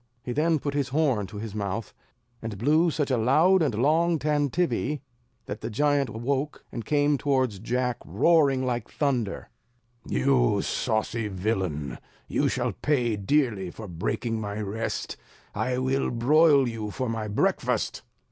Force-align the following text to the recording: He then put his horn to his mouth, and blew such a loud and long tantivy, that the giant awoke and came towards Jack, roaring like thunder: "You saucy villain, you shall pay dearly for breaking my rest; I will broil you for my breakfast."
He 0.23 0.31
then 0.31 0.57
put 0.57 0.73
his 0.73 0.87
horn 0.89 1.27
to 1.27 1.37
his 1.37 1.53
mouth, 1.53 1.93
and 2.41 2.57
blew 2.57 2.89
such 2.89 3.11
a 3.11 3.17
loud 3.19 3.61
and 3.61 3.75
long 3.75 4.17
tantivy, 4.17 5.01
that 5.45 5.61
the 5.61 5.69
giant 5.69 6.09
awoke 6.09 6.65
and 6.71 6.83
came 6.83 7.19
towards 7.19 7.59
Jack, 7.59 7.97
roaring 8.03 8.65
like 8.65 8.89
thunder: 8.89 9.51
"You 10.09 10.63
saucy 10.63 11.27
villain, 11.27 11.99
you 12.27 12.47
shall 12.49 12.71
pay 12.71 13.15
dearly 13.15 13.69
for 13.69 13.87
breaking 13.87 14.41
my 14.41 14.59
rest; 14.59 15.17
I 15.53 15.77
will 15.77 16.09
broil 16.09 16.67
you 16.67 16.89
for 16.89 17.07
my 17.07 17.27
breakfast." 17.27 18.01